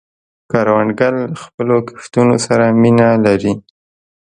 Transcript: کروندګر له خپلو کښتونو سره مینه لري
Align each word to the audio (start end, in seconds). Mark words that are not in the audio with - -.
کروندګر 0.51 1.13
له 1.21 1.25
خپلو 1.43 1.75
کښتونو 1.87 2.35
سره 2.45 2.65
مینه 2.81 3.07
لري 3.25 3.53